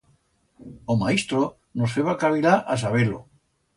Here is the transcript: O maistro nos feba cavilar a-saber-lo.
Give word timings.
O 0.91 0.93
maistro 1.03 1.41
nos 1.77 1.93
feba 1.95 2.19
cavilar 2.21 2.57
a-saber-lo. 2.71 3.19